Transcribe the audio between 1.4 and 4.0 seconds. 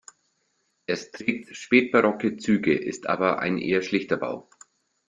spätbarocke Züge, ist aber ein eher